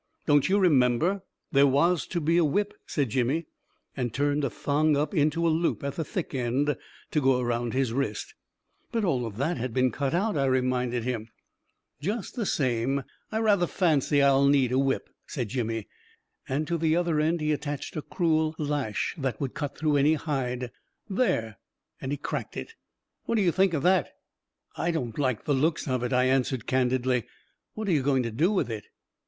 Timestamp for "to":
2.07-2.19, 7.11-7.21, 16.65-16.79, 28.23-28.31